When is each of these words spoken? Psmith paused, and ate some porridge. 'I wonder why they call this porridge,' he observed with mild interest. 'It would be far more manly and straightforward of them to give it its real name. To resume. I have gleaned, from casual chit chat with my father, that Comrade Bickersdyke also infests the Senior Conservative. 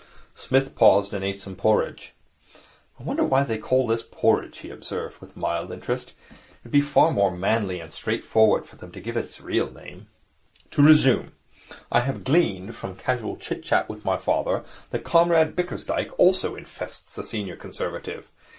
Psmith 0.33 0.73
paused, 0.73 1.13
and 1.13 1.23
ate 1.23 1.39
some 1.39 1.55
porridge. 1.55 2.13
'I 2.99 3.03
wonder 3.03 3.23
why 3.23 3.43
they 3.43 3.59
call 3.59 3.85
this 3.85 4.01
porridge,' 4.01 4.57
he 4.57 4.71
observed 4.71 5.21
with 5.21 5.37
mild 5.37 5.69
interest. 5.71 6.13
'It 6.31 6.37
would 6.63 6.71
be 6.71 6.81
far 6.81 7.11
more 7.11 7.29
manly 7.29 7.79
and 7.79 7.93
straightforward 7.93 8.63
of 8.63 8.79
them 8.79 8.91
to 8.93 8.99
give 8.99 9.15
it 9.15 9.19
its 9.25 9.39
real 9.41 9.69
name. 9.71 10.07
To 10.71 10.81
resume. 10.81 11.33
I 11.91 11.99
have 11.99 12.23
gleaned, 12.23 12.75
from 12.75 12.95
casual 12.95 13.37
chit 13.37 13.61
chat 13.63 13.89
with 13.89 14.03
my 14.03 14.17
father, 14.17 14.63
that 14.89 15.03
Comrade 15.03 15.55
Bickersdyke 15.55 16.09
also 16.17 16.55
infests 16.55 17.15
the 17.15 17.23
Senior 17.23 17.55
Conservative. 17.55 18.31